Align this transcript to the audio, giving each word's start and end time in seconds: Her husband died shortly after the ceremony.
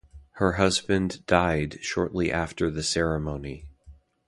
Her 0.37 0.53
husband 0.53 1.23
died 1.27 1.77
shortly 1.83 2.31
after 2.31 2.71
the 2.71 2.81
ceremony. 2.81 3.67